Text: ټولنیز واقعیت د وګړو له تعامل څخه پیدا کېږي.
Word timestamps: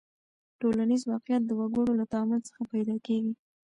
ټولنیز 0.59 1.01
واقعیت 1.11 1.43
د 1.45 1.51
وګړو 1.59 1.91
له 1.99 2.05
تعامل 2.11 2.39
څخه 2.47 2.61
پیدا 2.73 2.95
کېږي. 3.05 3.33